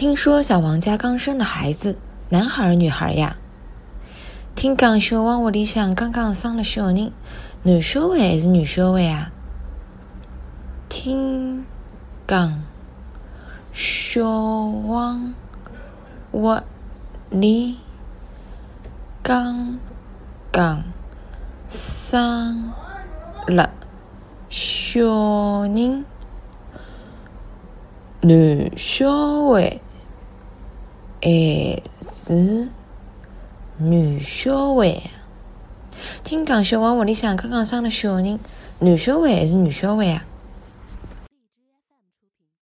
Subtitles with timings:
[0.00, 1.94] 听说小王家刚生了孩子，
[2.30, 3.36] 男孩儿女孩呀？
[4.54, 7.12] 听讲小王屋里向刚刚生了小人，
[7.64, 9.30] 男小孩还是女小孩啊？
[10.88, 11.66] 听
[12.26, 12.62] 讲
[13.74, 15.34] 小王
[16.32, 16.58] 屋
[17.28, 17.76] 里
[19.22, 19.78] 刚
[20.50, 20.82] 刚
[21.68, 22.72] 生
[23.46, 23.68] 了
[24.48, 25.02] 小
[25.74, 26.06] 人，
[28.22, 29.10] 男小
[29.50, 29.78] 孩
[31.22, 32.68] 诶是
[33.76, 35.02] 女小孩？
[36.24, 38.38] 听讲小王屋里向刚刚生了小人，
[38.78, 40.24] 男小孩还是女小孩啊？